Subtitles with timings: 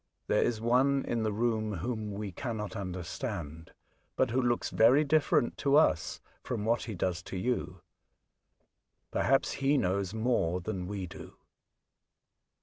[0.25, 3.71] There is one in the room whom we cannot understand,
[4.15, 7.81] but who looks very different to us from what he Oxford, 33 does to you.
[9.11, 11.35] Perhaps lie knows more than we do."